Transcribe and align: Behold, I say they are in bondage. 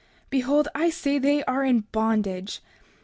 Behold, 0.31 0.67
I 0.73 0.89
say 0.89 1.19
they 1.19 1.43
are 1.43 1.63
in 1.63 1.81
bondage. 1.91 2.61